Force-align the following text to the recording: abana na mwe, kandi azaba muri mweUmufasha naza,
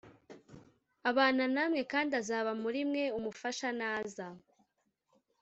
abana 1.09 1.43
na 1.55 1.63
mwe, 1.69 1.81
kandi 1.91 2.11
azaba 2.21 2.51
muri 2.63 2.79
mweUmufasha 2.89 3.69
naza, 3.79 4.27